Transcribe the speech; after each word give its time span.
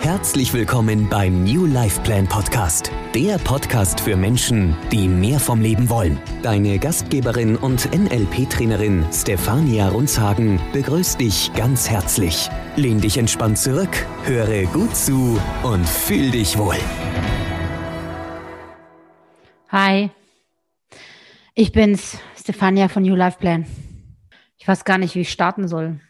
Herzlich 0.00 0.52
willkommen 0.52 1.08
beim 1.08 1.42
New 1.44 1.66
Life 1.66 2.00
Plan 2.02 2.28
Podcast, 2.28 2.92
der 3.14 3.38
Podcast 3.38 3.98
für 4.00 4.14
Menschen, 4.16 4.76
die 4.92 5.08
mehr 5.08 5.40
vom 5.40 5.60
Leben 5.60 5.88
wollen. 5.88 6.20
Deine 6.42 6.78
Gastgeberin 6.78 7.56
und 7.56 7.90
NLP-Trainerin 7.92 9.04
Stefania 9.12 9.88
Runzhagen 9.88 10.60
begrüßt 10.72 11.20
dich 11.20 11.52
ganz 11.54 11.90
herzlich. 11.90 12.48
Lehn 12.76 13.00
dich 13.00 13.18
entspannt 13.18 13.58
zurück, 13.58 14.06
höre 14.24 14.66
gut 14.66 14.94
zu 14.94 15.40
und 15.64 15.88
fühl 15.88 16.30
dich 16.30 16.56
wohl. 16.56 16.76
Hi, 19.70 20.10
ich 21.54 21.72
bin's, 21.72 22.18
Stefania 22.38 22.88
von 22.88 23.02
New 23.02 23.16
Life 23.16 23.38
Plan. 23.38 23.66
Ich 24.58 24.68
weiß 24.68 24.84
gar 24.84 24.98
nicht, 24.98 25.14
wie 25.16 25.22
ich 25.22 25.32
starten 25.32 25.66
soll. 25.66 26.00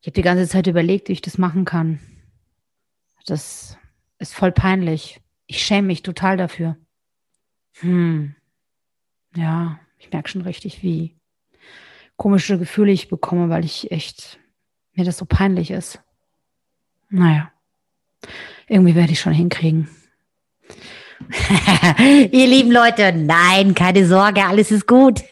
Ich 0.00 0.06
habe 0.06 0.14
die 0.14 0.22
ganze 0.22 0.46
Zeit 0.46 0.66
überlegt, 0.66 1.08
wie 1.08 1.12
ich 1.12 1.22
das 1.22 1.38
machen 1.38 1.64
kann. 1.64 1.98
Das 3.26 3.78
ist 4.18 4.34
voll 4.34 4.52
peinlich. 4.52 5.20
Ich 5.46 5.62
schäme 5.64 5.88
mich 5.88 6.02
total 6.02 6.36
dafür. 6.36 6.76
Hm. 7.80 8.34
Ja, 9.34 9.78
ich 9.98 10.12
merke 10.12 10.28
schon 10.28 10.42
richtig, 10.42 10.82
wie 10.82 11.16
komische 12.16 12.58
Gefühle 12.58 12.92
ich 12.92 13.08
bekomme, 13.08 13.48
weil 13.48 13.64
ich 13.64 13.90
echt 13.90 14.38
mir 14.92 15.04
das 15.04 15.18
so 15.18 15.24
peinlich 15.24 15.70
ist. 15.70 16.00
Naja, 17.08 17.50
irgendwie 18.68 18.94
werde 18.94 19.12
ich 19.12 19.20
schon 19.20 19.32
hinkriegen. 19.32 19.88
Ihr 21.98 22.46
lieben 22.46 22.72
Leute, 22.72 23.12
nein, 23.12 23.74
keine 23.74 24.06
Sorge, 24.06 24.44
alles 24.44 24.70
ist 24.70 24.86
gut. 24.86 25.22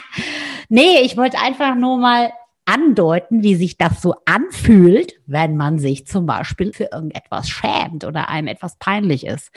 nee, 0.68 1.00
ich 1.02 1.16
wollte 1.16 1.38
einfach 1.38 1.74
nur 1.74 1.98
mal 1.98 2.32
andeuten, 2.64 3.42
wie 3.42 3.54
sich 3.54 3.76
das 3.76 4.00
so 4.00 4.14
anfühlt, 4.24 5.14
wenn 5.26 5.56
man 5.56 5.78
sich 5.78 6.06
zum 6.06 6.26
Beispiel 6.26 6.72
für 6.72 6.88
irgendetwas 6.92 7.48
schämt 7.48 8.04
oder 8.04 8.28
einem 8.28 8.48
etwas 8.48 8.76
peinlich 8.76 9.26
ist. 9.26 9.50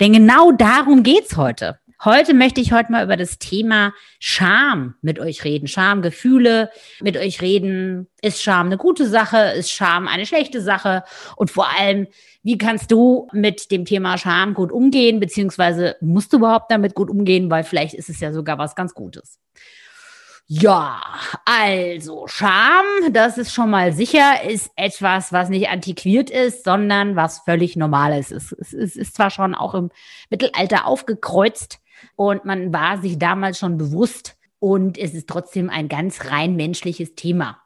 Denn 0.00 0.12
genau 0.12 0.52
darum 0.52 1.02
geht's 1.02 1.36
heute. 1.36 1.78
Heute 2.04 2.32
möchte 2.32 2.60
ich 2.60 2.72
heute 2.72 2.92
mal 2.92 3.02
über 3.02 3.16
das 3.16 3.38
Thema 3.38 3.92
Scham 4.20 4.94
mit 5.02 5.18
euch 5.18 5.42
reden. 5.42 5.66
Schamgefühle 5.66 6.70
mit 7.00 7.16
euch 7.16 7.42
reden. 7.42 8.06
Ist 8.22 8.40
Scham 8.40 8.66
eine 8.66 8.76
gute 8.76 9.08
Sache? 9.08 9.36
Ist 9.56 9.72
Scham 9.72 10.06
eine 10.06 10.24
schlechte 10.24 10.60
Sache? 10.60 11.02
Und 11.34 11.50
vor 11.50 11.66
allem, 11.76 12.06
wie 12.44 12.56
kannst 12.56 12.92
du 12.92 13.26
mit 13.32 13.72
dem 13.72 13.84
Thema 13.84 14.16
Scham 14.16 14.54
gut 14.54 14.70
umgehen? 14.70 15.18
Beziehungsweise 15.18 15.96
musst 16.00 16.32
du 16.32 16.36
überhaupt 16.36 16.70
damit 16.70 16.94
gut 16.94 17.10
umgehen? 17.10 17.50
Weil 17.50 17.64
vielleicht 17.64 17.94
ist 17.94 18.08
es 18.08 18.20
ja 18.20 18.32
sogar 18.32 18.58
was 18.58 18.76
ganz 18.76 18.94
Gutes. 18.94 19.40
Ja, 20.50 21.02
also 21.44 22.26
Scham, 22.26 22.86
das 23.12 23.36
ist 23.36 23.52
schon 23.52 23.68
mal 23.68 23.92
sicher, 23.92 24.48
ist 24.48 24.70
etwas, 24.76 25.30
was 25.30 25.50
nicht 25.50 25.68
antiquiert 25.68 26.30
ist, 26.30 26.64
sondern 26.64 27.16
was 27.16 27.40
völlig 27.40 27.76
Normales 27.76 28.30
ist. 28.30 28.52
Es, 28.52 28.72
es 28.72 28.96
ist 28.96 29.14
zwar 29.14 29.28
schon 29.28 29.54
auch 29.54 29.74
im 29.74 29.90
Mittelalter 30.30 30.86
aufgekreuzt 30.86 31.80
und 32.16 32.46
man 32.46 32.72
war 32.72 32.96
sich 32.96 33.18
damals 33.18 33.58
schon 33.58 33.76
bewusst 33.76 34.38
und 34.58 34.96
es 34.96 35.12
ist 35.12 35.28
trotzdem 35.28 35.68
ein 35.68 35.86
ganz 35.90 36.24
rein 36.30 36.56
menschliches 36.56 37.14
Thema. 37.14 37.58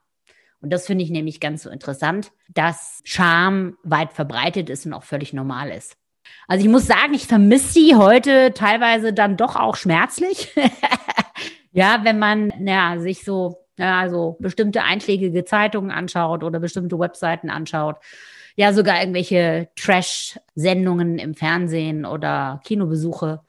Und 0.61 0.73
das 0.73 0.87
finde 0.87 1.05
ich 1.05 1.11
nämlich 1.11 1.39
ganz 1.39 1.63
so 1.63 1.71
interessant, 1.71 2.33
dass 2.49 3.01
Scham 3.05 3.79
weit 3.85 4.13
verbreitet 4.13 4.69
ist 4.69 4.87
und 4.87 4.93
auch 4.93 5.05
völlig 5.05 5.33
normal 5.33 5.71
ist. 5.71 5.97
Also 6.49 6.65
ich 6.65 6.71
muss 6.71 6.89
sagen, 6.89 7.15
ich 7.15 7.29
vermisse 7.29 7.75
sie 7.75 7.95
heute 7.95 8.53
teilweise 8.55 9.13
dann 9.13 9.37
doch 9.37 9.55
auch 9.55 9.77
schmerzlich. 9.77 10.53
Ja, 11.73 12.01
wenn 12.05 12.19
man 12.19 12.53
ja, 12.65 12.99
sich 12.99 13.25
so, 13.25 13.65
also 13.79 14.37
bestimmte 14.41 14.83
einschlägige 14.83 15.45
Zeitungen 15.45 15.91
anschaut 15.91 16.45
oder 16.45 16.61
bestimmte 16.61 16.99
Webseiten 16.99 17.51
anschaut, 17.51 17.97
ja, 18.55 18.73
sogar 18.73 19.01
irgendwelche 19.01 19.69
Trash-Sendungen 19.77 21.19
im 21.19 21.35
Fernsehen 21.35 22.05
oder 22.05 22.61
Kinobesuche, 22.65 23.41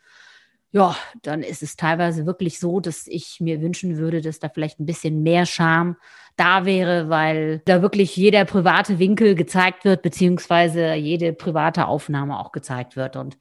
ja, 0.71 0.95
dann 1.21 1.43
ist 1.43 1.61
es 1.61 1.75
teilweise 1.75 2.25
wirklich 2.25 2.59
so, 2.59 2.79
dass 2.79 3.05
ich 3.07 3.37
mir 3.39 3.61
wünschen 3.61 3.97
würde, 3.97 4.21
dass 4.21 4.39
da 4.39 4.49
vielleicht 4.49 4.79
ein 4.79 4.87
bisschen 4.87 5.21
mehr 5.21 5.45
Charme 5.45 5.97
da 6.35 6.65
wäre, 6.65 7.09
weil 7.09 7.61
da 7.65 7.83
wirklich 7.83 8.17
jeder 8.17 8.43
private 8.45 8.97
Winkel 8.97 9.35
gezeigt 9.35 9.85
wird, 9.85 10.01
beziehungsweise 10.01 10.95
jede 10.95 11.31
private 11.31 11.85
Aufnahme 11.85 12.39
auch 12.39 12.51
gezeigt 12.51 12.95
wird. 12.95 13.17
Und 13.17 13.37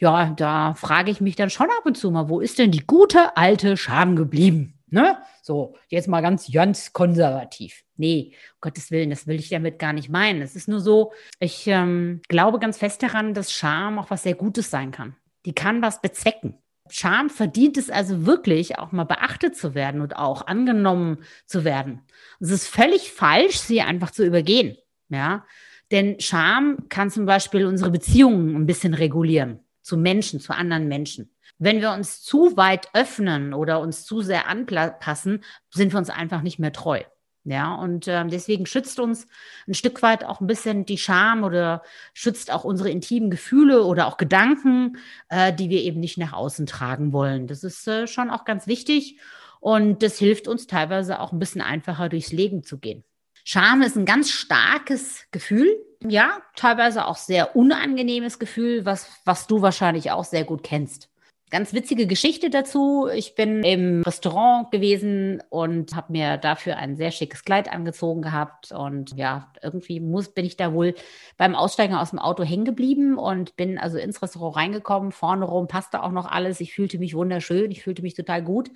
ja, 0.00 0.30
da 0.30 0.72
frage 0.74 1.10
ich 1.10 1.20
mich 1.20 1.36
dann 1.36 1.50
schon 1.50 1.66
ab 1.66 1.84
und 1.84 1.96
zu 1.96 2.10
mal, 2.10 2.30
wo 2.30 2.40
ist 2.40 2.58
denn 2.58 2.70
die 2.70 2.86
gute 2.86 3.36
alte 3.36 3.76
Scham 3.76 4.16
geblieben? 4.16 4.78
Ne? 4.88 5.18
So, 5.42 5.76
jetzt 5.88 6.08
mal 6.08 6.22
ganz, 6.22 6.50
ganz 6.50 6.92
konservativ. 6.94 7.84
Nee, 7.96 8.32
um 8.54 8.60
Gottes 8.62 8.90
Willen, 8.90 9.10
das 9.10 9.26
will 9.26 9.38
ich 9.38 9.50
damit 9.50 9.78
gar 9.78 9.92
nicht 9.92 10.08
meinen. 10.08 10.40
Es 10.40 10.56
ist 10.56 10.68
nur 10.68 10.80
so, 10.80 11.12
ich 11.38 11.66
ähm, 11.66 12.22
glaube 12.28 12.58
ganz 12.58 12.78
fest 12.78 13.02
daran, 13.02 13.34
dass 13.34 13.52
Scham 13.52 13.98
auch 13.98 14.10
was 14.10 14.22
sehr 14.22 14.34
Gutes 14.34 14.70
sein 14.70 14.90
kann. 14.90 15.16
Die 15.44 15.52
kann 15.52 15.82
was 15.82 16.00
bezwecken. 16.00 16.56
Scham 16.88 17.28
verdient 17.28 17.76
es 17.76 17.90
also 17.90 18.26
wirklich, 18.26 18.78
auch 18.78 18.92
mal 18.92 19.04
beachtet 19.04 19.54
zu 19.54 19.74
werden 19.74 20.00
und 20.00 20.16
auch 20.16 20.46
angenommen 20.46 21.18
zu 21.46 21.62
werden. 21.62 22.00
Es 22.40 22.50
ist 22.50 22.66
völlig 22.66 23.12
falsch, 23.12 23.58
sie 23.58 23.82
einfach 23.82 24.10
zu 24.10 24.24
übergehen. 24.24 24.76
Ja, 25.10 25.44
denn 25.92 26.18
Scham 26.20 26.88
kann 26.88 27.10
zum 27.10 27.26
Beispiel 27.26 27.66
unsere 27.66 27.90
Beziehungen 27.90 28.56
ein 28.56 28.66
bisschen 28.66 28.94
regulieren 28.94 29.60
zu 29.90 29.96
Menschen, 29.96 30.38
zu 30.38 30.54
anderen 30.54 30.86
Menschen. 30.86 31.34
Wenn 31.58 31.80
wir 31.80 31.90
uns 31.90 32.22
zu 32.22 32.56
weit 32.56 32.88
öffnen 32.94 33.52
oder 33.52 33.80
uns 33.80 34.04
zu 34.04 34.22
sehr 34.22 34.46
anpassen, 34.46 35.42
sind 35.68 35.92
wir 35.92 35.98
uns 35.98 36.10
einfach 36.10 36.42
nicht 36.42 36.60
mehr 36.60 36.72
treu. 36.72 37.02
Ja, 37.42 37.74
und 37.74 38.06
äh, 38.06 38.24
deswegen 38.28 38.66
schützt 38.66 39.00
uns 39.00 39.26
ein 39.66 39.74
Stück 39.74 40.00
weit 40.02 40.24
auch 40.24 40.40
ein 40.40 40.46
bisschen 40.46 40.86
die 40.86 40.98
Scham 40.98 41.42
oder 41.42 41.82
schützt 42.14 42.52
auch 42.52 42.62
unsere 42.62 42.88
intimen 42.90 43.30
Gefühle 43.30 43.82
oder 43.82 44.06
auch 44.06 44.16
Gedanken, 44.16 44.98
äh, 45.28 45.52
die 45.52 45.70
wir 45.70 45.82
eben 45.82 45.98
nicht 45.98 46.18
nach 46.18 46.34
außen 46.34 46.66
tragen 46.66 47.12
wollen. 47.12 47.48
Das 47.48 47.64
ist 47.64 47.88
äh, 47.88 48.06
schon 48.06 48.30
auch 48.30 48.44
ganz 48.44 48.68
wichtig 48.68 49.18
und 49.58 50.04
das 50.04 50.18
hilft 50.18 50.46
uns 50.46 50.68
teilweise 50.68 51.18
auch 51.18 51.32
ein 51.32 51.40
bisschen 51.40 51.62
einfacher 51.62 52.08
durchs 52.08 52.30
Leben 52.30 52.62
zu 52.62 52.78
gehen. 52.78 53.02
Scham 53.42 53.82
ist 53.82 53.96
ein 53.96 54.04
ganz 54.04 54.30
starkes 54.30 55.24
Gefühl, 55.32 55.74
ja, 56.02 56.38
teilweise 56.56 57.06
auch 57.06 57.16
sehr 57.16 57.56
unangenehmes 57.56 58.38
Gefühl, 58.38 58.84
was, 58.84 59.10
was 59.24 59.46
du 59.46 59.62
wahrscheinlich 59.62 60.10
auch 60.10 60.24
sehr 60.24 60.44
gut 60.44 60.62
kennst. 60.62 61.10
Ganz 61.50 61.74
witzige 61.74 62.06
Geschichte 62.06 62.48
dazu. 62.48 63.08
Ich 63.12 63.34
bin 63.34 63.64
im 63.64 64.02
Restaurant 64.02 64.70
gewesen 64.70 65.42
und 65.50 65.96
habe 65.96 66.12
mir 66.12 66.36
dafür 66.36 66.76
ein 66.76 66.94
sehr 66.96 67.10
schickes 67.10 67.42
Kleid 67.44 67.72
angezogen 67.72 68.22
gehabt. 68.22 68.70
Und 68.70 69.16
ja, 69.16 69.52
irgendwie 69.60 69.98
muss, 69.98 70.28
bin 70.28 70.44
ich 70.44 70.56
da 70.56 70.72
wohl 70.72 70.94
beim 71.36 71.56
Aussteigen 71.56 71.96
aus 71.96 72.10
dem 72.10 72.20
Auto 72.20 72.44
hängen 72.44 72.64
geblieben 72.64 73.18
und 73.18 73.56
bin 73.56 73.78
also 73.78 73.98
ins 73.98 74.22
Restaurant 74.22 74.56
reingekommen. 74.56 75.10
Vorne 75.10 75.44
rum 75.44 75.66
passte 75.66 76.04
auch 76.04 76.12
noch 76.12 76.30
alles. 76.30 76.60
Ich 76.60 76.72
fühlte 76.72 77.00
mich 77.00 77.16
wunderschön. 77.16 77.72
Ich 77.72 77.82
fühlte 77.82 78.02
mich 78.02 78.14
total 78.14 78.44
gut. 78.44 78.70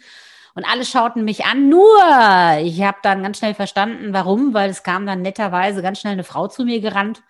Und 0.54 0.64
alle 0.64 0.84
schauten 0.84 1.24
mich 1.24 1.44
an, 1.44 1.68
nur 1.68 1.98
ich 2.60 2.80
habe 2.82 2.98
dann 3.02 3.22
ganz 3.22 3.38
schnell 3.38 3.54
verstanden, 3.54 4.12
warum, 4.12 4.54
weil 4.54 4.70
es 4.70 4.84
kam 4.84 5.04
dann 5.04 5.20
netterweise 5.22 5.82
ganz 5.82 6.00
schnell 6.00 6.12
eine 6.12 6.24
Frau 6.24 6.46
zu 6.46 6.64
mir 6.64 6.80
gerannt, 6.80 7.22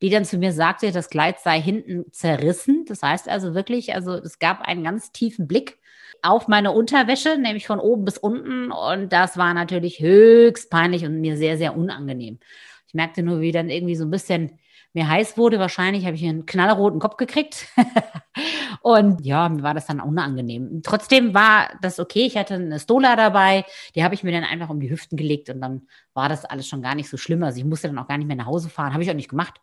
die 0.00 0.08
dann 0.08 0.24
zu 0.24 0.38
mir 0.38 0.52
sagte, 0.52 0.90
das 0.90 1.10
Kleid 1.10 1.40
sei 1.40 1.60
hinten 1.60 2.10
zerrissen. 2.10 2.86
Das 2.88 3.02
heißt 3.02 3.28
also 3.28 3.54
wirklich, 3.54 3.94
also 3.94 4.14
es 4.14 4.38
gab 4.38 4.62
einen 4.62 4.82
ganz 4.82 5.12
tiefen 5.12 5.46
Blick 5.46 5.78
auf 6.22 6.48
meine 6.48 6.72
Unterwäsche, 6.72 7.36
nämlich 7.38 7.66
von 7.66 7.80
oben 7.80 8.06
bis 8.06 8.16
unten. 8.16 8.72
Und 8.72 9.12
das 9.12 9.36
war 9.36 9.52
natürlich 9.52 10.00
höchst 10.00 10.70
peinlich 10.70 11.04
und 11.04 11.20
mir 11.20 11.36
sehr, 11.36 11.58
sehr 11.58 11.76
unangenehm. 11.76 12.38
Ich 12.86 12.94
merkte 12.94 13.22
nur, 13.22 13.40
wie 13.40 13.52
dann 13.52 13.68
irgendwie 13.68 13.94
so 13.94 14.04
ein 14.04 14.10
bisschen 14.10 14.58
mir 14.92 15.08
heiß 15.08 15.36
wurde. 15.36 15.58
Wahrscheinlich 15.58 16.06
habe 16.06 16.16
ich 16.16 16.24
einen 16.24 16.46
knallroten 16.46 17.00
Kopf 17.00 17.16
gekriegt. 17.16 17.66
Und 18.82 19.24
ja, 19.24 19.48
mir 19.48 19.62
war 19.62 19.74
das 19.74 19.86
dann 19.86 20.00
unangenehm. 20.00 20.82
Trotzdem 20.82 21.34
war 21.34 21.70
das 21.82 22.00
okay. 22.00 22.26
Ich 22.26 22.36
hatte 22.36 22.54
eine 22.54 22.78
Stola 22.78 23.16
dabei, 23.16 23.64
die 23.94 24.04
habe 24.04 24.14
ich 24.14 24.22
mir 24.22 24.32
dann 24.32 24.44
einfach 24.44 24.70
um 24.70 24.80
die 24.80 24.90
Hüften 24.90 25.16
gelegt 25.16 25.50
und 25.50 25.60
dann 25.60 25.82
war 26.14 26.28
das 26.28 26.44
alles 26.44 26.66
schon 26.66 26.82
gar 26.82 26.94
nicht 26.94 27.10
so 27.10 27.16
schlimm. 27.16 27.42
Also 27.42 27.58
ich 27.58 27.64
musste 27.64 27.88
dann 27.88 27.98
auch 27.98 28.08
gar 28.08 28.18
nicht 28.18 28.26
mehr 28.26 28.36
nach 28.36 28.46
Hause 28.46 28.68
fahren. 28.68 28.92
Habe 28.92 29.02
ich 29.02 29.10
auch 29.10 29.14
nicht 29.14 29.28
gemacht 29.28 29.60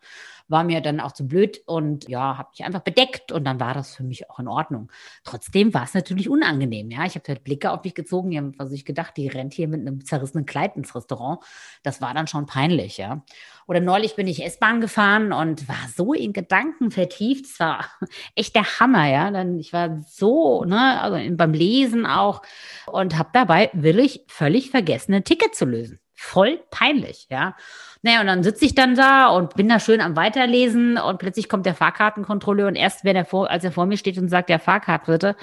war 0.47 0.63
mir 0.63 0.81
dann 0.81 1.00
auch 1.00 1.12
zu 1.12 1.27
blöd 1.27 1.62
und 1.65 2.07
ja, 2.07 2.38
habe 2.38 2.50
mich 2.51 2.63
einfach 2.63 2.81
bedeckt 2.81 3.31
und 3.31 3.44
dann 3.44 3.59
war 3.59 3.74
das 3.74 3.95
für 3.95 4.03
mich 4.03 4.29
auch 4.29 4.39
in 4.39 4.47
Ordnung. 4.47 4.91
Trotzdem 5.24 5.74
war 5.74 5.83
es 5.83 5.94
natürlich 5.94 6.29
unangenehm, 6.29 6.89
ja. 6.89 7.06
Ich 7.06 7.15
habe 7.15 7.25
halt 7.27 7.44
Blicke 7.44 7.71
auf 7.71 7.83
mich 7.83 7.95
gezogen, 7.95 8.31
die 8.31 8.38
haben 8.38 8.53
also 8.57 8.74
ich 8.74 8.85
gedacht, 8.85 9.18
die 9.18 9.27
rennt 9.27 9.53
hier 9.53 9.68
mit 9.68 9.81
einem 9.81 10.06
zerrissenen 10.06 10.45
Kleid 10.45 10.75
ins 10.75 10.95
Restaurant. 10.95 11.44
Das 11.83 12.01
war 12.01 12.13
dann 12.13 12.27
schon 12.27 12.45
peinlich, 12.45 12.97
ja. 12.97 13.24
Oder 13.67 13.81
neulich 13.81 14.15
bin 14.15 14.27
ich 14.27 14.43
S-Bahn 14.43 14.79
gefahren 14.79 15.33
und 15.33 15.67
war 15.67 15.75
so 15.93 16.13
in 16.13 16.31
Gedanken 16.31 16.89
vertieft. 16.89 17.45
Es 17.45 17.59
war 17.59 17.85
echt 18.35 18.55
der 18.55 18.79
Hammer, 18.79 19.07
ja. 19.09 19.29
Dann, 19.29 19.59
ich 19.59 19.73
war 19.73 20.01
so, 20.07 20.63
ne, 20.63 21.01
also 21.01 21.17
beim 21.35 21.53
Lesen 21.53 22.05
auch 22.05 22.41
und 22.85 23.17
habe 23.17 23.29
dabei 23.33 23.69
wirklich 23.73 24.23
völlig 24.27 24.71
vergessen, 24.71 25.13
ein 25.13 25.23
Ticket 25.25 25.53
zu 25.53 25.65
lösen. 25.65 25.99
voll 26.15 26.59
peinlich, 26.71 27.27
ja. 27.29 27.55
Naja, 28.01 28.21
und 28.21 28.27
dann 28.27 28.43
sitze 28.43 28.65
ich 28.65 28.73
dann 28.73 28.95
da 28.95 29.27
und 29.27 29.55
bin 29.55 29.67
da 29.67 29.79
schön 29.79 30.01
am 30.01 30.15
Weiterlesen 30.15 30.97
und 30.97 31.19
plötzlich 31.19 31.49
kommt 31.49 31.65
der 31.65 31.75
Fahrkartenkontrolleur 31.75 32.67
und 32.67 32.75
erst, 32.75 33.03
wenn 33.03 33.15
er 33.15 33.25
vor, 33.25 33.49
als 33.49 33.63
er 33.63 33.71
vor 33.71 33.85
mir 33.85 33.97
steht 33.97 34.17
und 34.17 34.29
sagt, 34.29 34.49
der 34.49 34.59
Fahrkarte 34.59 35.35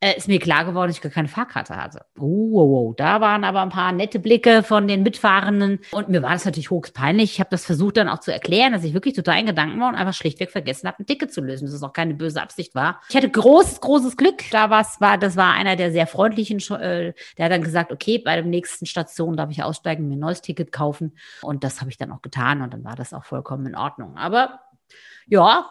äh, 0.00 0.16
ist 0.16 0.28
mir 0.28 0.38
klar 0.38 0.64
geworden, 0.66 0.88
dass 0.88 0.96
ich 0.96 1.02
gar 1.02 1.10
keine 1.10 1.28
Fahrkarte 1.28 1.74
hatte. 1.74 2.04
Oh, 2.18 2.50
oh, 2.52 2.88
oh, 2.88 2.94
da 2.94 3.22
waren 3.22 3.44
aber 3.44 3.62
ein 3.62 3.70
paar 3.70 3.92
nette 3.92 4.18
Blicke 4.18 4.62
von 4.62 4.86
den 4.86 5.02
Mitfahrenden 5.02 5.80
und 5.90 6.10
mir 6.10 6.22
war 6.22 6.32
das 6.32 6.44
natürlich 6.44 6.70
hochpeinlich. 6.70 7.32
Ich 7.32 7.40
habe 7.40 7.48
das 7.50 7.64
versucht 7.64 7.96
dann 7.96 8.08
auch 8.08 8.20
zu 8.20 8.30
erklären, 8.30 8.72
dass 8.72 8.84
ich 8.84 8.92
wirklich 8.92 9.14
total 9.14 9.40
in 9.40 9.46
Gedanken 9.46 9.80
war 9.80 9.88
und 9.88 9.94
einfach 9.94 10.12
schlichtweg 10.12 10.50
vergessen 10.50 10.86
habe, 10.86 11.02
ein 11.02 11.06
Ticket 11.06 11.32
zu 11.32 11.40
lösen, 11.40 11.64
dass 11.64 11.74
es 11.74 11.82
auch 11.82 11.94
keine 11.94 12.12
böse 12.12 12.42
Absicht 12.42 12.74
war. 12.74 13.00
Ich 13.08 13.16
hatte 13.16 13.30
großes, 13.30 13.80
großes 13.80 14.18
Glück. 14.18 14.42
Da 14.50 14.68
war's, 14.68 15.00
war, 15.00 15.16
das 15.16 15.36
war 15.36 15.54
einer 15.54 15.76
der 15.76 15.90
sehr 15.90 16.06
freundlichen, 16.06 16.58
äh, 16.78 17.14
der 17.38 17.44
hat 17.46 17.52
dann 17.52 17.62
gesagt, 17.62 17.90
okay, 17.90 18.18
bei 18.18 18.34
der 18.36 18.44
nächsten 18.44 18.84
Station 18.84 19.36
darf 19.36 19.50
ich 19.50 19.62
aussteigen, 19.62 20.08
mir 20.08 20.16
ein 20.16 20.20
neues 20.20 20.42
Ticket 20.42 20.72
kaufen 20.72 21.16
und 21.40 21.64
das 21.64 21.80
habe 21.80 21.90
ich 21.90 21.96
dann 21.96 22.12
auch 22.12 22.20
getan 22.20 22.60
und 22.60 22.74
dann 22.74 22.84
war 22.84 22.96
das 22.96 23.14
auch 23.14 23.24
vollkommen 23.24 23.66
in 23.66 23.74
Ordnung. 23.74 24.18
Aber 24.18 24.60
ja, 25.26 25.70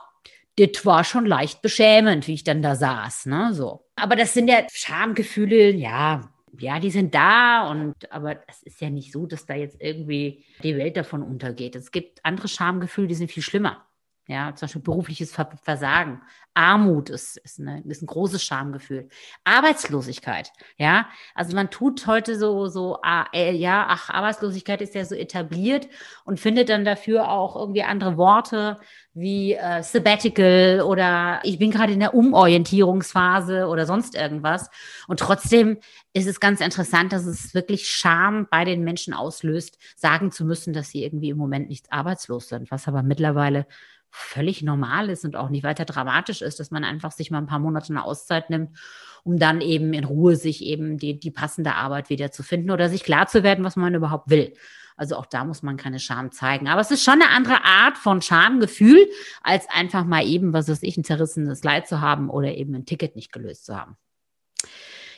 das 0.58 0.86
war 0.86 1.04
schon 1.04 1.26
leicht 1.26 1.62
beschämend, 1.62 2.28
wie 2.28 2.34
ich 2.34 2.44
dann 2.44 2.62
da 2.62 2.76
saß, 2.76 3.28
ne, 3.28 3.54
so. 3.54 3.85
Aber 3.96 4.16
das 4.16 4.34
sind 4.34 4.48
ja 4.50 4.68
Schamgefühle, 4.72 5.72
ja, 5.72 6.30
ja, 6.60 6.80
die 6.80 6.92
sind 6.92 7.14
da 7.14 7.70
und 7.70 8.12
aber 8.12 8.38
es 8.48 8.64
ist 8.64 8.82
ja 8.82 8.90
nicht 8.90 9.12
so, 9.12 9.26
dass 9.26 9.46
da 9.46 9.56
jetzt 9.56 9.78
irgendwie 9.82 10.46
die 10.64 10.78
Welt 10.78 10.98
davon 10.98 11.22
untergeht. 11.24 11.76
Es 11.76 11.92
gibt 11.92 12.24
andere 12.24 12.48
Schamgefühle, 12.48 13.08
die 13.08 13.16
sind 13.16 13.32
viel 13.32 13.44
schlimmer. 13.44 13.86
Ja, 14.28 14.56
zum 14.56 14.66
Beispiel 14.66 14.82
berufliches 14.82 15.38
Versagen. 15.62 16.22
Armut 16.56 17.10
ist, 17.10 17.38
ist, 17.38 17.60
eine, 17.60 17.82
ist 17.82 18.02
ein 18.02 18.08
großes 18.08 18.42
Schamgefühl. 18.42 19.10
Arbeitslosigkeit, 19.44 20.52
ja. 20.78 21.08
Also 21.36 21.54
man 21.54 21.70
tut 21.70 22.08
heute 22.08 22.40
so, 22.40 22.68
so, 22.68 22.98
äh, 23.34 23.52
ja, 23.52 23.86
ach, 23.90 24.10
Arbeitslosigkeit 24.10 24.82
ist 24.82 24.96
ja 24.96 25.04
so 25.04 25.16
etabliert 25.16 25.90
und 26.24 26.40
findet 26.40 26.70
dann 26.70 26.86
dafür 26.86 27.30
auch 27.30 27.58
irgendwie 27.58 27.84
andere 27.84 28.16
Worte 28.18 28.78
wie 29.14 29.54
äh, 29.54 29.84
Sabbatical 29.84 30.82
oder 30.82 31.42
ich 31.44 31.60
bin 31.60 31.72
gerade 31.72 31.94
in 31.94 32.00
der 32.00 32.14
Umorientierungsphase 32.14 33.68
oder 33.68 33.86
sonst 33.86 34.16
irgendwas. 34.16 34.70
Und 35.08 35.20
trotzdem 35.20 35.78
ist 36.14 36.28
es 36.28 36.40
ganz 36.40 36.62
interessant, 36.62 37.12
dass 37.12 37.26
es 37.26 37.54
wirklich 37.54 37.90
Scham 37.90 38.48
bei 38.50 38.64
den 38.64 38.84
Menschen 38.84 39.14
auslöst, 39.14 39.78
sagen 39.98 40.32
zu 40.32 40.46
müssen, 40.46 40.74
dass 40.74 40.90
sie 40.90 41.04
irgendwie 41.04 41.30
im 41.30 41.38
Moment 41.38 41.68
nicht 41.68 41.92
arbeitslos 41.92 42.48
sind, 42.48 42.72
was 42.72 42.88
aber 42.88 43.04
mittlerweile 43.04 43.68
völlig 44.16 44.62
normal 44.62 45.10
ist 45.10 45.26
und 45.26 45.36
auch 45.36 45.50
nicht 45.50 45.64
weiter 45.64 45.86
dramatisch 45.86 46.42
ist, 46.42 46.60
dass 46.60 46.72
man 46.72 46.84
einfach 46.84 47.12
sich 47.12 47.32
mal 47.32 47.40
ein 47.40 47.48
paar 47.48 47.60
Monate 47.60 47.90
eine 47.90 48.04
Auszeit 48.04 48.50
nimmt, 48.50 48.78
um 49.24 49.38
dann 49.38 49.62
eben 49.62 49.94
in 49.94 50.04
Ruhe 50.04 50.36
sich 50.36 50.64
eben 50.64 50.98
die, 50.98 51.20
die 51.20 51.32
passende 51.32 51.76
Arbeit 51.76 52.10
wieder 52.10 52.32
zu 52.32 52.44
finden 52.44 52.72
oder 52.72 52.90
sich 52.90 53.04
klar 53.04 53.28
zu 53.28 53.44
werden, 53.44 53.66
was 53.66 53.76
man 53.76 53.94
überhaupt 53.94 54.30
will. 54.30 54.54
Also 54.98 55.18
auch 55.18 55.26
da 55.26 55.44
muss 55.44 55.62
man 55.62 55.78
keine 55.78 56.00
Scham 56.00 56.32
zeigen. 56.32 56.68
Aber 56.70 56.80
es 56.80 56.92
ist 56.92 57.04
schon 57.04 57.22
eine 57.22 57.30
andere 57.30 57.64
Art 57.66 57.98
von 57.98 58.22
Schamgefühl, 58.22 59.10
als 59.42 59.68
einfach 59.70 60.06
mal 60.06 60.26
eben, 60.26 60.54
was 60.54 60.70
weiß 60.70 60.84
ich, 60.84 60.96
ein 60.96 61.04
zerrissenes 61.04 61.64
Leid 61.64 61.88
zu 61.88 62.00
haben 62.00 62.30
oder 62.30 62.56
eben 62.56 62.74
ein 62.76 62.86
Ticket 62.86 63.16
nicht 63.16 63.34
gelöst 63.34 63.66
zu 63.66 63.76
haben. 63.76 63.98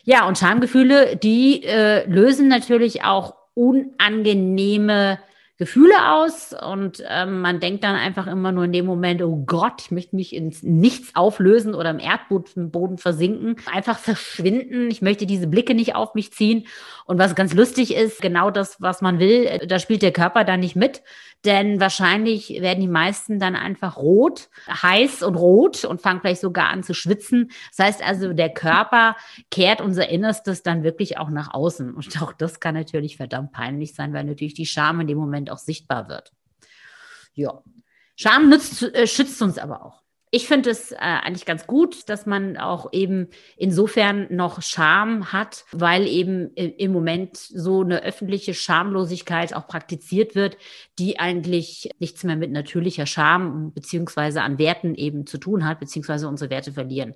Ja, 0.03 0.27
und 0.27 0.37
Schamgefühle, 0.37 1.17
die 1.17 1.63
äh, 1.63 2.09
lösen 2.09 2.47
natürlich 2.47 3.03
auch 3.03 3.35
unangenehme 3.53 5.19
Gefühle 5.57 6.11
aus 6.11 6.53
und 6.53 7.03
ähm, 7.07 7.41
man 7.41 7.59
denkt 7.59 7.83
dann 7.83 7.95
einfach 7.95 8.27
immer 8.27 8.51
nur 8.51 8.65
in 8.65 8.71
dem 8.71 8.85
Moment, 8.85 9.23
oh 9.23 9.43
Gott, 9.45 9.81
ich 9.81 9.91
möchte 9.91 10.15
mich 10.15 10.35
ins 10.35 10.61
Nichts 10.61 11.15
auflösen 11.15 11.73
oder 11.73 11.89
im 11.89 11.99
Erdboden 11.99 12.99
versinken, 12.99 13.55
einfach 13.73 13.97
verschwinden. 13.97 14.91
Ich 14.91 15.01
möchte 15.01 15.25
diese 15.25 15.47
Blicke 15.47 15.73
nicht 15.73 15.95
auf 15.95 16.13
mich 16.13 16.31
ziehen. 16.31 16.67
Und 17.05 17.17
was 17.17 17.33
ganz 17.33 17.55
lustig 17.55 17.95
ist, 17.95 18.21
genau 18.21 18.51
das, 18.51 18.79
was 18.81 19.01
man 19.01 19.17
will, 19.17 19.45
äh, 19.45 19.65
da 19.65 19.79
spielt 19.79 20.03
der 20.03 20.11
Körper 20.11 20.43
dann 20.43 20.59
nicht 20.59 20.75
mit, 20.75 21.01
denn 21.45 21.79
wahrscheinlich 21.79 22.49
werden 22.61 22.81
die 22.81 22.87
meisten 22.87 23.39
dann 23.39 23.55
einfach 23.55 23.97
rot, 23.97 24.49
heiß 24.69 25.23
und 25.23 25.35
rot 25.35 25.85
und 25.85 26.01
fangen 26.01 26.19
vielleicht 26.19 26.41
sogar 26.41 26.69
an 26.69 26.83
zu 26.83 26.93
schwitzen. 26.93 27.51
Das 27.75 27.85
heißt 27.85 28.03
also, 28.05 28.33
der 28.33 28.49
Körper 28.49 29.15
kehrt 29.51 29.79
unser 29.79 30.09
Innerstes 30.09 30.63
dann 30.63 30.83
wirklich 30.83 31.17
auch 31.17 31.29
nach 31.29 31.53
außen. 31.53 31.93
Und 31.93 32.21
auch 32.21 32.33
das 32.33 32.59
kann 32.59 32.75
natürlich 32.75 33.17
verdammt 33.17 33.51
peinlich 33.51 33.93
sein, 33.93 34.13
weil 34.13 34.25
natürlich 34.25 34.55
die 34.55 34.65
Scham 34.65 34.99
in 34.99 35.07
dem 35.07 35.17
Moment 35.17 35.46
auch 35.51 35.57
sichtbar 35.57 36.09
wird. 36.09 36.31
Ja. 37.33 37.61
Scham 38.15 38.49
nützt, 38.49 38.81
äh, 38.83 39.07
schützt 39.07 39.41
uns 39.41 39.57
aber 39.57 39.85
auch. 39.85 40.01
Ich 40.29 40.47
finde 40.47 40.69
es 40.71 40.91
äh, 40.91 40.97
eigentlich 40.97 41.45
ganz 41.45 41.67
gut, 41.67 42.09
dass 42.09 42.25
man 42.25 42.57
auch 42.57 42.91
eben 42.91 43.29
insofern 43.55 44.27
noch 44.29 44.61
Scham 44.61 45.31
hat, 45.31 45.63
weil 45.71 46.05
eben 46.05 46.53
im 46.53 46.91
Moment 46.91 47.37
so 47.37 47.81
eine 47.81 48.03
öffentliche 48.03 48.53
Schamlosigkeit 48.53 49.55
auch 49.55 49.67
praktiziert 49.67 50.35
wird, 50.35 50.57
die 50.99 51.17
eigentlich 51.17 51.89
nichts 51.99 52.25
mehr 52.25 52.35
mit 52.35 52.51
natürlicher 52.51 53.05
Scham 53.05 53.71
beziehungsweise 53.73 54.41
an 54.41 54.59
Werten 54.59 54.95
eben 54.95 55.25
zu 55.25 55.37
tun 55.37 55.65
hat, 55.65 55.79
beziehungsweise 55.79 56.27
unsere 56.27 56.49
Werte 56.49 56.73
verlieren. 56.73 57.15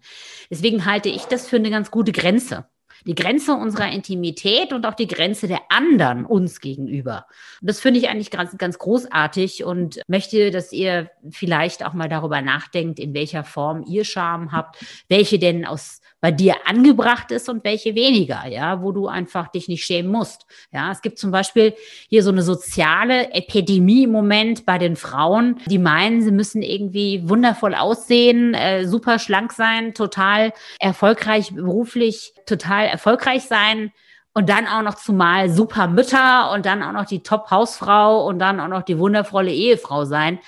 Deswegen 0.49 0.85
halte 0.85 1.09
ich 1.09 1.25
das 1.25 1.49
für 1.49 1.57
eine 1.57 1.69
ganz 1.69 1.91
gute 1.91 2.13
Grenze 2.13 2.65
die 3.05 3.15
Grenze 3.15 3.53
unserer 3.53 3.91
Intimität 3.91 4.73
und 4.73 4.85
auch 4.85 4.93
die 4.93 5.07
Grenze 5.07 5.47
der 5.47 5.61
anderen 5.69 6.25
uns 6.25 6.59
gegenüber. 6.59 7.25
Und 7.61 7.69
das 7.69 7.79
finde 7.79 7.99
ich 7.99 8.09
eigentlich 8.09 8.31
ganz, 8.31 8.57
ganz 8.57 8.77
großartig 8.77 9.63
und 9.63 10.01
möchte, 10.07 10.51
dass 10.51 10.71
ihr 10.71 11.09
vielleicht 11.29 11.85
auch 11.85 11.93
mal 11.93 12.09
darüber 12.09 12.41
nachdenkt, 12.41 12.99
in 12.99 13.13
welcher 13.13 13.43
Form 13.43 13.83
ihr 13.87 14.05
Scham 14.05 14.51
habt, 14.51 14.83
welche 15.09 15.39
denn 15.39 15.65
aus 15.65 16.01
bei 16.21 16.31
dir 16.31 16.55
angebracht 16.65 17.31
ist 17.31 17.49
und 17.49 17.63
welche 17.63 17.95
weniger, 17.95 18.47
ja, 18.47 18.83
wo 18.83 18.91
du 18.91 19.07
einfach 19.07 19.47
dich 19.47 19.67
nicht 19.67 19.83
schämen 19.83 20.11
musst. 20.11 20.45
Ja, 20.71 20.91
es 20.91 21.01
gibt 21.01 21.17
zum 21.17 21.31
Beispiel 21.31 21.73
hier 22.09 22.21
so 22.21 22.29
eine 22.29 22.43
soziale 22.43 23.33
Epidemie 23.33 24.03
im 24.03 24.11
Moment 24.11 24.65
bei 24.67 24.77
den 24.77 24.95
Frauen, 24.95 25.59
die 25.65 25.79
meinen, 25.79 26.21
sie 26.21 26.31
müssen 26.31 26.61
irgendwie 26.61 27.27
wundervoll 27.27 27.73
aussehen, 27.73 28.53
äh, 28.53 28.85
super 28.85 29.17
schlank 29.17 29.51
sein, 29.51 29.95
total 29.95 30.53
erfolgreich 30.79 31.55
beruflich, 31.55 32.33
total 32.45 32.87
erfolgreich 32.91 33.43
sein 33.43 33.91
und 34.33 34.49
dann 34.49 34.67
auch 34.67 34.81
noch 34.81 34.95
zumal 34.95 35.49
super 35.49 35.87
Mütter 35.87 36.51
und 36.51 36.65
dann 36.65 36.83
auch 36.83 36.93
noch 36.93 37.05
die 37.05 37.23
Top-Hausfrau 37.23 38.25
und 38.27 38.39
dann 38.39 38.59
auch 38.59 38.67
noch 38.67 38.83
die 38.83 38.97
wundervolle 38.97 39.51
Ehefrau 39.51 40.05
sein 40.05 40.39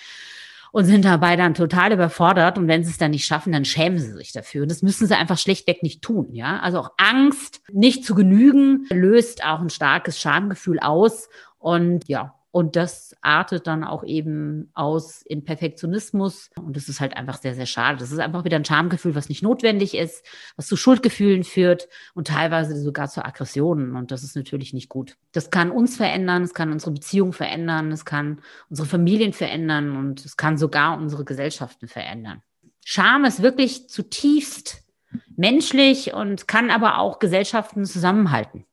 und 0.72 0.86
sind 0.86 1.06
dabei 1.06 1.36
dann 1.36 1.54
total 1.54 1.94
überfordert. 1.94 2.57
Und 2.57 2.68
wenn 2.68 2.84
sie 2.84 2.92
es 2.92 2.98
dann 2.98 3.12
nicht 3.12 3.25
schaffen, 3.25 3.54
dann 3.54 3.63
schämen 3.63 4.00
sie 4.00 4.13
sich 4.13 4.31
dafür. 4.31 4.63
Und 4.63 4.72
das 4.72 4.81
müssen 4.81 5.07
sie 5.07 5.16
einfach 5.16 5.38
schlichtweg 5.38 5.84
nicht 5.84 6.01
tun. 6.01 6.34
Ja, 6.34 6.60
also 6.60 6.80
auch 6.80 6.92
Angst, 6.98 7.62
nicht 7.72 8.04
zu 8.06 8.16
genügen, 8.16 8.88
löst 8.89 9.46
auch 9.46 9.60
ein 9.60 9.69
starkes 9.69 10.19
Schamgefühl 10.19 10.80
aus. 10.80 11.30
Und 11.60 12.07
ja, 12.07 12.34
und 12.54 12.76
das 12.76 13.16
artet 13.22 13.66
dann 13.66 13.84
auch 13.84 14.04
eben 14.04 14.70
aus 14.76 15.24
in 15.24 15.44
Perfektionismus. 15.44 16.52
Und 16.56 16.78
das 16.78 16.88
ist 16.88 17.02
halt 17.02 17.18
einfach 17.18 17.42
sehr, 17.42 17.56
sehr 17.56 17.66
schade. 17.66 17.98
Das 17.98 18.12
ist 18.12 18.20
einfach 18.20 18.46
wieder 18.46 18.58
ein 18.58 18.63
Schamgefühl, 18.63 19.16
was 19.16 19.27
nicht 19.27 19.42
notwendig 19.42 19.98
ist, 19.98 20.24
was 20.56 20.68
zu 20.68 20.77
Schuldgefühlen 20.77 21.44
führt 21.44 21.89
und 22.13 22.27
teilweise 22.27 22.80
sogar 22.80 23.10
zu 23.10 23.25
Aggressionen. 23.25 23.96
Und 23.96 24.12
das 24.12 24.22
ist 24.22 24.36
natürlich 24.36 24.72
nicht 24.72 24.88
gut. 24.88 25.18
Das 25.32 25.50
kann 25.50 25.72
uns 25.72 25.98
verändern, 25.98 26.44
es 26.44 26.54
kann 26.54 26.72
unsere 26.72 26.92
Beziehung 26.92 27.34
verändern, 27.34 27.92
es 27.92 28.06
kann 28.06 28.39
unsere 28.70 28.88
Familien 28.88 29.34
verändern 29.34 29.98
und 29.98 30.24
es 30.24 30.38
kann 30.38 30.56
sogar 30.56 31.00
unsere 31.00 31.25
Gesellschaften 31.25 31.88
verändern. 31.88 32.44
Scham 32.86 33.25
ist 33.25 33.42
wirklich 33.42 33.89
zutiefst 33.89 34.84
menschlich 35.36 36.13
und 36.13 36.48
kann 36.48 36.70
aber 36.70 37.00
auch 37.00 37.18
Gesellschaften 37.18 37.84
zusammenhalten. 37.86 38.68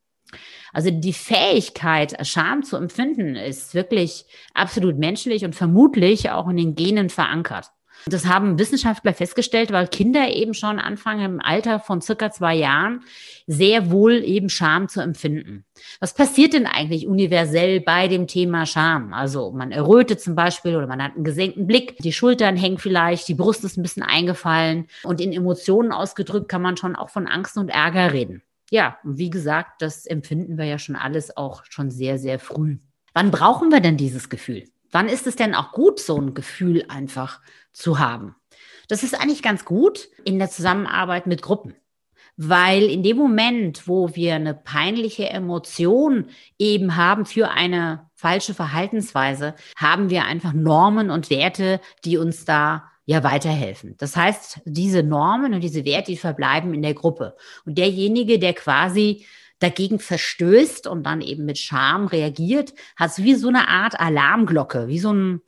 Also 0.72 0.90
die 0.90 1.12
Fähigkeit, 1.12 2.26
Scham 2.26 2.62
zu 2.62 2.76
empfinden, 2.76 3.36
ist 3.36 3.74
wirklich 3.74 4.24
absolut 4.54 4.98
menschlich 4.98 5.44
und 5.44 5.54
vermutlich 5.54 6.30
auch 6.30 6.48
in 6.48 6.56
den 6.56 6.74
Genen 6.74 7.10
verankert. 7.10 7.70
Das 8.06 8.26
haben 8.26 8.58
Wissenschaftler 8.58 9.12
festgestellt, 9.12 9.72
weil 9.72 9.86
Kinder 9.86 10.28
eben 10.30 10.54
schon 10.54 10.78
anfangen 10.78 11.34
im 11.34 11.40
Alter 11.40 11.80
von 11.80 12.00
circa 12.00 12.30
zwei 12.30 12.54
Jahren 12.54 13.02
sehr 13.46 13.90
wohl 13.90 14.24
eben 14.24 14.48
Scham 14.48 14.88
zu 14.88 15.00
empfinden. 15.00 15.64
Was 16.00 16.14
passiert 16.14 16.54
denn 16.54 16.66
eigentlich 16.66 17.06
universell 17.06 17.80
bei 17.80 18.08
dem 18.08 18.26
Thema 18.26 18.64
Scham? 18.64 19.12
Also 19.12 19.52
man 19.52 19.70
errötet 19.70 20.20
zum 20.20 20.34
Beispiel 20.34 20.76
oder 20.76 20.86
man 20.86 21.02
hat 21.02 21.14
einen 21.14 21.24
gesenkten 21.24 21.66
Blick, 21.66 21.98
die 21.98 22.12
Schultern 22.12 22.56
hängen 22.56 22.78
vielleicht, 22.78 23.28
die 23.28 23.34
Brust 23.34 23.64
ist 23.64 23.76
ein 23.76 23.82
bisschen 23.82 24.02
eingefallen 24.02 24.86
und 25.02 25.20
in 25.20 25.32
Emotionen 25.32 25.92
ausgedrückt 25.92 26.48
kann 26.48 26.62
man 26.62 26.76
schon 26.76 26.96
auch 26.96 27.10
von 27.10 27.26
Angst 27.26 27.58
und 27.58 27.68
Ärger 27.68 28.12
reden. 28.12 28.42
Ja, 28.70 28.98
wie 29.02 29.30
gesagt, 29.30 29.82
das 29.82 30.06
empfinden 30.06 30.56
wir 30.56 30.64
ja 30.64 30.78
schon 30.78 30.94
alles 30.94 31.36
auch 31.36 31.64
schon 31.68 31.90
sehr, 31.90 32.18
sehr 32.18 32.38
früh. 32.38 32.78
Wann 33.12 33.32
brauchen 33.32 33.70
wir 33.72 33.80
denn 33.80 33.96
dieses 33.96 34.28
Gefühl? 34.28 34.64
Wann 34.92 35.08
ist 35.08 35.26
es 35.26 35.34
denn 35.34 35.56
auch 35.56 35.72
gut, 35.72 35.98
so 35.98 36.16
ein 36.16 36.34
Gefühl 36.34 36.84
einfach 36.88 37.40
zu 37.72 37.98
haben? 37.98 38.36
Das 38.88 39.02
ist 39.02 39.20
eigentlich 39.20 39.42
ganz 39.42 39.64
gut 39.64 40.08
in 40.24 40.38
der 40.38 40.50
Zusammenarbeit 40.50 41.26
mit 41.26 41.42
Gruppen. 41.42 41.74
Weil 42.36 42.84
in 42.84 43.02
dem 43.02 43.16
Moment, 43.16 43.88
wo 43.88 44.14
wir 44.14 44.36
eine 44.36 44.54
peinliche 44.54 45.28
Emotion 45.28 46.26
eben 46.58 46.96
haben 46.96 47.26
für 47.26 47.50
eine 47.50 48.08
falsche 48.14 48.54
Verhaltensweise, 48.54 49.54
haben 49.76 50.10
wir 50.10 50.24
einfach 50.24 50.52
Normen 50.52 51.10
und 51.10 51.28
Werte, 51.28 51.80
die 52.04 52.16
uns 52.16 52.44
da 52.44 52.84
ja 53.06 53.24
weiterhelfen. 53.24 53.96
Das 53.98 54.16
heißt, 54.16 54.60
diese 54.64 55.02
Normen 55.02 55.54
und 55.54 55.60
diese 55.62 55.84
Werte, 55.84 56.12
die 56.12 56.16
verbleiben 56.16 56.74
in 56.74 56.82
der 56.82 56.94
Gruppe. 56.94 57.36
Und 57.64 57.78
derjenige, 57.78 58.38
der 58.38 58.54
quasi 58.54 59.26
dagegen 59.58 59.98
verstößt 59.98 60.86
und 60.86 61.04
dann 61.04 61.20
eben 61.20 61.44
mit 61.44 61.58
Scham 61.58 62.06
reagiert, 62.06 62.72
hast 62.96 63.18
du 63.18 63.22
wie 63.24 63.34
so 63.34 63.48
eine 63.48 63.68
Art 63.68 63.98
Alarmglocke, 64.00 64.88
wie 64.88 64.98
so 64.98 65.12
ein, 65.12 65.40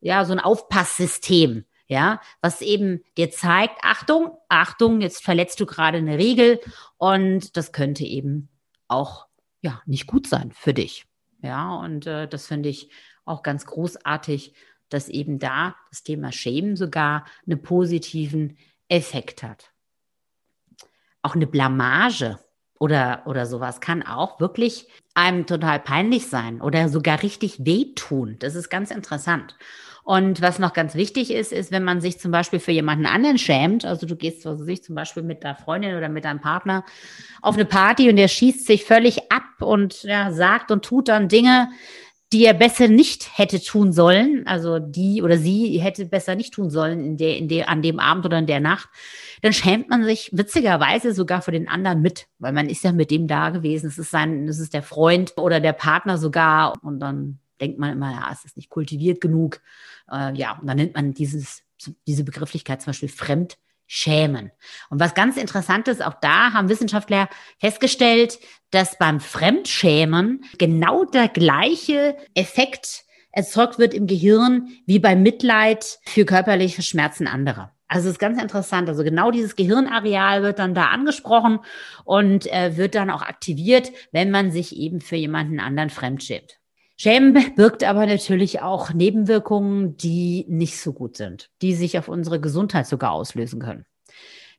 ja, 0.00 0.24
so 0.24 0.32
ein 0.32 0.40
Aufpasssystem, 0.40 1.64
ja, 1.88 2.20
was 2.40 2.60
eben 2.60 3.02
dir 3.16 3.30
zeigt, 3.30 3.78
Achtung, 3.82 4.36
Achtung, 4.48 5.00
jetzt 5.00 5.24
verletzt 5.24 5.58
du 5.60 5.66
gerade 5.66 5.98
eine 5.98 6.18
Regel 6.18 6.60
und 6.98 7.56
das 7.56 7.72
könnte 7.72 8.04
eben 8.04 8.48
auch, 8.86 9.26
ja, 9.60 9.82
nicht 9.86 10.06
gut 10.06 10.26
sein 10.26 10.52
für 10.52 10.72
dich. 10.72 11.06
Ja, 11.42 11.74
und 11.76 12.06
äh, 12.06 12.28
das 12.28 12.46
finde 12.46 12.68
ich 12.68 12.90
auch 13.24 13.42
ganz 13.42 13.66
großartig, 13.66 14.54
dass 14.88 15.08
eben 15.08 15.38
da 15.38 15.76
das 15.90 16.02
Thema 16.02 16.32
Schämen 16.32 16.76
sogar 16.76 17.24
einen 17.46 17.62
positiven 17.62 18.56
Effekt 18.88 19.42
hat. 19.42 19.72
Auch 21.22 21.34
eine 21.34 21.46
Blamage 21.46 22.38
oder, 22.78 23.22
oder 23.26 23.46
sowas 23.46 23.80
kann 23.80 24.02
auch 24.02 24.40
wirklich 24.40 24.86
einem 25.14 25.46
total 25.46 25.80
peinlich 25.80 26.28
sein 26.28 26.60
oder 26.60 26.88
sogar 26.88 27.22
richtig 27.22 27.64
wehtun. 27.64 28.36
Das 28.38 28.54
ist 28.54 28.68
ganz 28.70 28.90
interessant. 28.90 29.56
Und 30.08 30.40
was 30.40 30.58
noch 30.58 30.72
ganz 30.72 30.94
wichtig 30.94 31.30
ist, 31.30 31.52
ist, 31.52 31.70
wenn 31.70 31.84
man 31.84 32.00
sich 32.00 32.18
zum 32.18 32.30
Beispiel 32.30 32.60
für 32.60 32.72
jemanden 32.72 33.04
anderen 33.04 33.36
schämt, 33.36 33.84
also 33.84 34.06
du 34.06 34.16
gehst 34.16 34.46
also 34.46 34.64
sich 34.64 34.82
zum 34.82 34.94
Beispiel 34.94 35.22
mit 35.22 35.44
deiner 35.44 35.54
Freundin 35.54 35.96
oder 35.96 36.08
mit 36.08 36.24
deinem 36.24 36.40
Partner 36.40 36.82
auf 37.42 37.56
eine 37.56 37.66
Party 37.66 38.08
und 38.08 38.16
der 38.16 38.28
schießt 38.28 38.66
sich 38.66 38.86
völlig 38.86 39.30
ab 39.30 39.60
und 39.60 40.04
ja, 40.04 40.32
sagt 40.32 40.70
und 40.70 40.82
tut 40.82 41.08
dann 41.08 41.28
Dinge, 41.28 41.68
die 42.32 42.44
er 42.44 42.54
besser 42.54 42.88
nicht 42.88 43.38
hätte 43.38 43.62
tun 43.62 43.92
sollen, 43.92 44.46
also 44.46 44.78
die 44.78 45.22
oder 45.22 45.38
sie 45.38 45.78
hätte 45.80 46.04
besser 46.04 46.34
nicht 46.34 46.52
tun 46.52 46.68
sollen 46.68 47.02
in 47.02 47.16
der, 47.16 47.38
in 47.38 47.48
der, 47.48 47.68
an 47.70 47.80
dem 47.80 47.98
Abend 47.98 48.26
oder 48.26 48.38
in 48.38 48.46
der 48.46 48.60
Nacht, 48.60 48.90
dann 49.40 49.54
schämt 49.54 49.88
man 49.88 50.04
sich 50.04 50.30
witzigerweise 50.32 51.14
sogar 51.14 51.40
für 51.40 51.52
den 51.52 51.68
anderen 51.68 52.02
mit, 52.02 52.26
weil 52.38 52.52
man 52.52 52.68
ist 52.68 52.84
ja 52.84 52.92
mit 52.92 53.10
dem 53.10 53.28
da 53.28 53.48
gewesen. 53.50 53.86
Es 53.86 53.98
ist 53.98 54.10
sein, 54.10 54.46
es 54.46 54.58
ist 54.58 54.74
der 54.74 54.82
Freund 54.82 55.34
oder 55.38 55.60
der 55.60 55.72
Partner 55.72 56.18
sogar 56.18 56.74
und 56.82 57.00
dann 57.00 57.38
denkt 57.60 57.78
man 57.78 57.92
immer, 57.92 58.12
ja, 58.12 58.28
es 58.30 58.44
ist 58.44 58.56
nicht 58.56 58.68
kultiviert 58.68 59.20
genug. 59.20 59.60
Äh, 60.10 60.36
ja, 60.36 60.58
und 60.58 60.66
dann 60.66 60.76
nennt 60.76 60.94
man 60.94 61.14
dieses, 61.14 61.62
diese 62.06 62.24
Begrifflichkeit 62.24 62.82
zum 62.82 62.90
Beispiel 62.90 63.08
fremd 63.08 63.56
schämen. 63.88 64.52
Und 64.90 65.00
was 65.00 65.14
ganz 65.14 65.36
interessant 65.36 65.88
ist, 65.88 66.04
auch 66.04 66.14
da 66.20 66.52
haben 66.52 66.68
Wissenschaftler 66.68 67.28
festgestellt, 67.58 68.38
dass 68.70 68.98
beim 68.98 69.18
Fremdschämen 69.18 70.44
genau 70.58 71.04
der 71.04 71.28
gleiche 71.28 72.16
Effekt 72.34 73.04
erzeugt 73.32 73.78
wird 73.78 73.94
im 73.94 74.06
Gehirn 74.06 74.68
wie 74.86 74.98
beim 74.98 75.22
Mitleid 75.22 75.98
für 76.04 76.24
körperliche 76.24 76.82
Schmerzen 76.82 77.26
anderer. 77.26 77.74
Also 77.88 78.08
es 78.08 78.14
ist 78.14 78.20
ganz 78.20 78.40
interessant. 78.40 78.88
Also 78.88 79.02
genau 79.02 79.30
dieses 79.30 79.56
Gehirnareal 79.56 80.42
wird 80.42 80.58
dann 80.58 80.74
da 80.74 80.86
angesprochen 80.86 81.60
und 82.04 82.46
äh, 82.52 82.76
wird 82.76 82.94
dann 82.94 83.10
auch 83.10 83.22
aktiviert, 83.22 83.90
wenn 84.12 84.30
man 84.30 84.50
sich 84.50 84.76
eben 84.76 85.00
für 85.00 85.16
jemanden 85.16 85.58
anderen 85.58 85.88
fremdschämt. 85.88 86.57
Schämen 87.00 87.54
birgt 87.54 87.84
aber 87.84 88.06
natürlich 88.06 88.60
auch 88.60 88.92
Nebenwirkungen, 88.92 89.96
die 89.96 90.44
nicht 90.48 90.80
so 90.80 90.92
gut 90.92 91.16
sind, 91.16 91.48
die 91.62 91.74
sich 91.74 91.96
auf 91.96 92.08
unsere 92.08 92.40
Gesundheit 92.40 92.88
sogar 92.88 93.12
auslösen 93.12 93.60
können. 93.60 93.86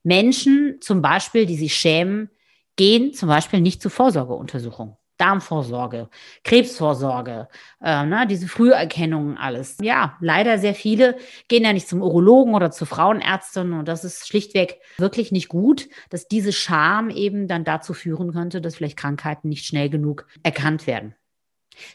Menschen 0.04 0.78
zum 0.80 1.02
Beispiel, 1.02 1.46
die 1.46 1.58
sich 1.58 1.76
schämen, 1.76 2.30
gehen 2.78 3.14
zum 3.14 3.28
Beispiel 3.28 3.60
nicht 3.60 3.82
zur 3.82 3.92
Vorsorgeuntersuchung. 3.92 4.96
Darmvorsorge, 5.18 6.08
Krebsvorsorge, 6.46 7.50
äh, 7.82 8.06
ne, 8.06 8.26
diese 8.26 8.48
Früherkennung, 8.48 9.38
alles. 9.38 9.76
Ja, 9.82 10.16
leider 10.22 10.60
sehr 10.60 10.74
viele 10.74 11.18
gehen 11.50 11.66
ja 11.66 11.74
nicht 11.74 11.90
zum 11.90 12.02
Urologen 12.02 12.56
oder 12.56 12.72
zur 12.72 12.88
Frauenärztin 12.88 13.74
und 13.74 13.86
das 13.90 14.06
ist 14.06 14.30
schlichtweg 14.30 14.80
wirklich 14.98 15.34
nicht 15.34 15.50
gut, 15.50 15.90
dass 16.10 16.30
diese 16.30 16.54
Scham 16.54 17.10
eben 17.10 17.50
dann 17.50 17.66
dazu 17.66 17.94
führen 17.94 18.32
könnte, 18.32 18.62
dass 18.62 18.78
vielleicht 18.78 18.96
Krankheiten 18.96 19.50
nicht 19.50 19.66
schnell 19.66 19.90
genug 19.90 20.26
erkannt 20.42 20.88
werden. 20.88 21.16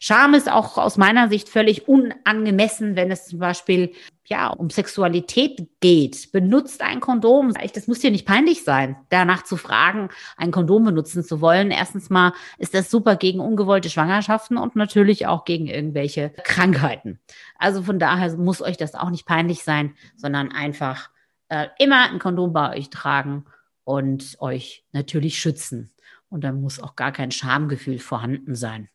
Scham 0.00 0.34
ist 0.34 0.50
auch 0.50 0.78
aus 0.78 0.96
meiner 0.96 1.28
Sicht 1.28 1.48
völlig 1.48 1.88
unangemessen, 1.88 2.96
wenn 2.96 3.10
es 3.10 3.26
zum 3.26 3.38
Beispiel 3.38 3.92
ja 4.26 4.48
um 4.48 4.70
Sexualität 4.70 5.68
geht. 5.80 6.32
Benutzt 6.32 6.82
ein 6.82 7.00
Kondom. 7.00 7.52
Das 7.74 7.86
muss 7.86 8.00
dir 8.00 8.10
nicht 8.10 8.26
peinlich 8.26 8.64
sein, 8.64 8.96
danach 9.10 9.44
zu 9.44 9.56
fragen, 9.56 10.08
ein 10.36 10.50
Kondom 10.50 10.84
benutzen 10.84 11.22
zu 11.22 11.40
wollen. 11.40 11.70
Erstens 11.70 12.10
mal 12.10 12.32
ist 12.58 12.74
das 12.74 12.90
super 12.90 13.16
gegen 13.16 13.40
ungewollte 13.40 13.90
Schwangerschaften 13.90 14.56
und 14.56 14.76
natürlich 14.76 15.26
auch 15.26 15.44
gegen 15.44 15.66
irgendwelche 15.66 16.30
Krankheiten. 16.44 17.20
Also 17.58 17.82
von 17.82 17.98
daher 17.98 18.36
muss 18.36 18.62
euch 18.62 18.76
das 18.76 18.94
auch 18.94 19.10
nicht 19.10 19.26
peinlich 19.26 19.62
sein, 19.62 19.94
sondern 20.16 20.52
einfach 20.52 21.10
äh, 21.48 21.68
immer 21.78 22.10
ein 22.10 22.18
Kondom 22.18 22.52
bei 22.52 22.76
euch 22.76 22.90
tragen 22.90 23.44
und 23.84 24.36
euch 24.40 24.84
natürlich 24.92 25.38
schützen. 25.38 25.90
Und 26.30 26.42
dann 26.42 26.60
muss 26.60 26.80
auch 26.80 26.96
gar 26.96 27.12
kein 27.12 27.30
Schamgefühl 27.30 27.98
vorhanden 27.98 28.54
sein. 28.54 28.88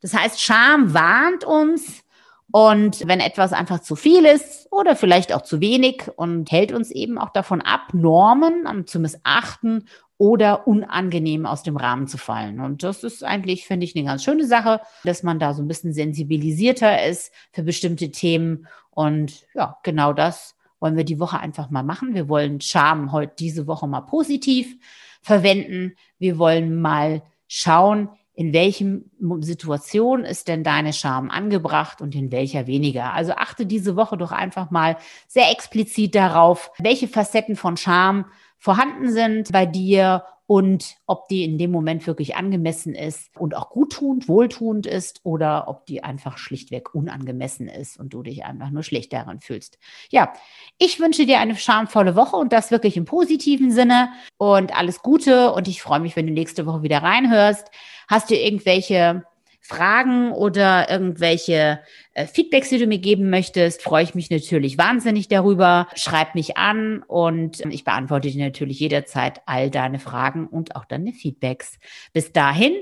Das 0.00 0.14
heißt, 0.14 0.40
Scham 0.40 0.94
warnt 0.94 1.44
uns 1.44 2.04
und 2.50 3.06
wenn 3.08 3.20
etwas 3.20 3.52
einfach 3.52 3.80
zu 3.80 3.96
viel 3.96 4.24
ist 4.24 4.68
oder 4.70 4.94
vielleicht 4.94 5.32
auch 5.32 5.42
zu 5.42 5.60
wenig 5.60 6.08
und 6.16 6.52
hält 6.52 6.72
uns 6.72 6.90
eben 6.90 7.18
auch 7.18 7.30
davon 7.30 7.60
ab, 7.60 7.92
Normen 7.92 8.86
zu 8.86 9.00
missachten 9.00 9.88
oder 10.18 10.68
unangenehm 10.68 11.46
aus 11.46 11.62
dem 11.64 11.76
Rahmen 11.76 12.06
zu 12.06 12.18
fallen. 12.18 12.60
Und 12.60 12.82
das 12.82 13.02
ist 13.02 13.24
eigentlich, 13.24 13.66
finde 13.66 13.84
ich, 13.84 13.96
eine 13.96 14.04
ganz 14.04 14.22
schöne 14.22 14.46
Sache, 14.46 14.80
dass 15.02 15.22
man 15.22 15.38
da 15.38 15.52
so 15.52 15.62
ein 15.62 15.68
bisschen 15.68 15.92
sensibilisierter 15.92 17.04
ist 17.04 17.32
für 17.52 17.64
bestimmte 17.64 18.10
Themen. 18.10 18.68
Und 18.90 19.44
ja, 19.54 19.78
genau 19.82 20.12
das 20.12 20.54
wollen 20.78 20.96
wir 20.96 21.04
die 21.04 21.18
Woche 21.18 21.40
einfach 21.40 21.70
mal 21.70 21.82
machen. 21.82 22.14
Wir 22.14 22.28
wollen 22.28 22.60
Scham 22.60 23.10
heute 23.10 23.34
diese 23.38 23.66
Woche 23.66 23.88
mal 23.88 24.02
positiv 24.02 24.76
verwenden. 25.22 25.96
Wir 26.18 26.38
wollen 26.38 26.80
mal 26.80 27.22
schauen, 27.48 28.10
in 28.34 28.52
welchem 28.52 29.10
Situation 29.40 30.24
ist 30.24 30.48
denn 30.48 30.64
deine 30.64 30.92
Scham 30.92 31.30
angebracht 31.30 32.00
und 32.00 32.14
in 32.14 32.32
welcher 32.32 32.66
weniger. 32.66 33.12
Also 33.12 33.32
achte 33.32 33.64
diese 33.64 33.94
Woche 33.94 34.16
doch 34.16 34.32
einfach 34.32 34.70
mal 34.70 34.96
sehr 35.28 35.50
explizit 35.52 36.14
darauf, 36.16 36.72
welche 36.78 37.06
Facetten 37.06 37.54
von 37.54 37.76
Scham 37.76 38.26
vorhanden 38.58 39.12
sind 39.12 39.52
bei 39.52 39.66
dir 39.66 40.24
und 40.46 40.96
ob 41.06 41.28
die 41.28 41.44
in 41.44 41.56
dem 41.56 41.70
Moment 41.70 42.06
wirklich 42.06 42.36
angemessen 42.36 42.94
ist 42.94 43.34
und 43.38 43.56
auch 43.56 43.70
guttunend, 43.70 44.28
wohltuend 44.28 44.86
ist 44.86 45.20
oder 45.24 45.68
ob 45.68 45.86
die 45.86 46.04
einfach 46.04 46.36
schlichtweg 46.36 46.94
unangemessen 46.94 47.68
ist 47.68 47.98
und 47.98 48.12
du 48.12 48.22
dich 48.22 48.44
einfach 48.44 48.70
nur 48.70 48.82
schlecht 48.82 49.12
daran 49.12 49.40
fühlst. 49.40 49.78
Ja, 50.10 50.32
ich 50.78 51.00
wünsche 51.00 51.24
dir 51.24 51.40
eine 51.40 51.56
schamvolle 51.56 52.14
Woche 52.14 52.36
und 52.36 52.52
das 52.52 52.70
wirklich 52.70 52.96
im 52.96 53.06
positiven 53.06 53.70
Sinne 53.70 54.10
und 54.36 54.76
alles 54.76 55.00
Gute 55.00 55.52
und 55.52 55.66
ich 55.66 55.80
freue 55.80 56.00
mich, 56.00 56.14
wenn 56.16 56.26
du 56.26 56.32
nächste 56.32 56.66
Woche 56.66 56.82
wieder 56.82 57.02
reinhörst. 57.02 57.70
Hast 58.08 58.30
du 58.30 58.34
irgendwelche 58.34 59.24
Fragen 59.66 60.30
oder 60.32 60.90
irgendwelche 60.90 61.80
äh, 62.12 62.26
Feedbacks, 62.26 62.68
die 62.68 62.78
du 62.78 62.86
mir 62.86 62.98
geben 62.98 63.30
möchtest, 63.30 63.82
freue 63.82 64.04
ich 64.04 64.14
mich 64.14 64.30
natürlich 64.30 64.76
wahnsinnig 64.76 65.28
darüber. 65.28 65.88
Schreib 65.94 66.34
mich 66.34 66.58
an 66.58 67.02
und 67.02 67.60
ich 67.70 67.82
beantworte 67.82 68.30
dir 68.30 68.44
natürlich 68.44 68.78
jederzeit 68.78 69.40
all 69.46 69.70
deine 69.70 69.98
Fragen 69.98 70.46
und 70.46 70.76
auch 70.76 70.84
deine 70.84 71.12
Feedbacks. 71.12 71.78
Bis 72.12 72.30
dahin, 72.30 72.74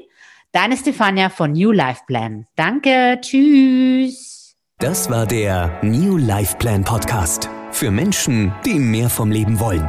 deine 0.51 0.77
Stefania 0.77 1.31
von 1.31 1.53
New 1.53 1.71
Life 1.71 2.03
Plan. 2.09 2.47
Danke, 2.57 3.19
tschüss. 3.21 4.57
Das 4.79 5.09
war 5.09 5.27
der 5.27 5.79
New 5.83 6.17
Life 6.17 6.57
Plan 6.57 6.83
Podcast 6.83 7.49
für 7.71 7.93
Menschen, 7.93 8.53
die 8.67 8.75
mehr 8.75 9.09
vom 9.09 9.31
Leben 9.31 9.61
wollen. 9.61 9.89